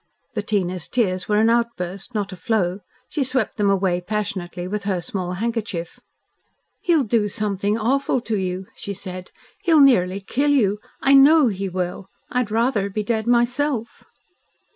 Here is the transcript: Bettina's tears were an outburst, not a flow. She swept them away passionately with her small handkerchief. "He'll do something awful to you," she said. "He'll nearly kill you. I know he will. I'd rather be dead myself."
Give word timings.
Bettina's 0.33 0.87
tears 0.87 1.29
were 1.29 1.37
an 1.37 1.51
outburst, 1.51 2.15
not 2.15 2.33
a 2.33 2.35
flow. 2.35 2.79
She 3.07 3.23
swept 3.23 3.57
them 3.57 3.69
away 3.69 4.01
passionately 4.01 4.67
with 4.67 4.85
her 4.85 4.99
small 4.99 5.33
handkerchief. 5.33 5.99
"He'll 6.81 7.03
do 7.03 7.29
something 7.29 7.77
awful 7.77 8.19
to 8.21 8.35
you," 8.35 8.65
she 8.75 8.95
said. 8.95 9.29
"He'll 9.61 9.79
nearly 9.79 10.19
kill 10.19 10.49
you. 10.49 10.79
I 11.01 11.13
know 11.13 11.49
he 11.49 11.69
will. 11.69 12.07
I'd 12.31 12.49
rather 12.49 12.89
be 12.89 13.03
dead 13.03 13.27
myself." 13.27 14.03